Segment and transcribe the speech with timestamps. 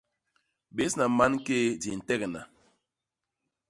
[0.75, 2.41] Bésna mankéé di ntegna.